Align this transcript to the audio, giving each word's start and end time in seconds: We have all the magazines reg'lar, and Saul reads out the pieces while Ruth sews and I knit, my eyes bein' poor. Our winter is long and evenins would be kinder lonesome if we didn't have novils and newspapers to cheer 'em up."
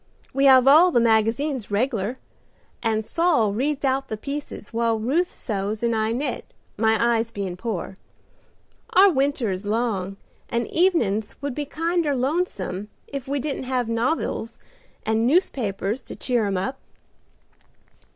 We 0.33 0.45
have 0.45 0.67
all 0.67 0.89
the 0.89 0.99
magazines 0.99 1.69
reg'lar, 1.69 2.17
and 2.81 3.05
Saul 3.05 3.53
reads 3.53 3.85
out 3.85 4.07
the 4.07 4.17
pieces 4.17 4.73
while 4.73 4.97
Ruth 4.99 5.31
sews 5.31 5.83
and 5.83 5.95
I 5.95 6.11
knit, 6.11 6.43
my 6.75 6.97
eyes 6.99 7.29
bein' 7.29 7.55
poor. 7.55 7.97
Our 8.93 9.11
winter 9.11 9.51
is 9.51 9.67
long 9.67 10.17
and 10.49 10.65
evenins 10.69 11.39
would 11.43 11.53
be 11.53 11.67
kinder 11.67 12.15
lonesome 12.15 12.89
if 13.05 13.27
we 13.27 13.39
didn't 13.39 13.65
have 13.65 13.85
novils 13.87 14.57
and 15.05 15.27
newspapers 15.27 16.01
to 16.01 16.15
cheer 16.15 16.47
'em 16.47 16.57
up." 16.57 16.79